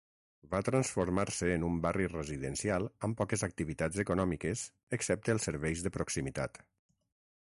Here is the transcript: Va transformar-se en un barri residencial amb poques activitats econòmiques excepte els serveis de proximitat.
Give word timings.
Va 0.51 0.59
transformar-se 0.67 1.49
en 1.57 1.65
un 1.67 1.75
barri 1.83 2.07
residencial 2.13 2.87
amb 3.09 3.19
poques 3.19 3.45
activitats 3.49 4.01
econòmiques 4.07 4.65
excepte 4.99 5.35
els 5.37 5.47
serveis 5.51 5.85
de 5.91 5.97
proximitat. 6.01 6.63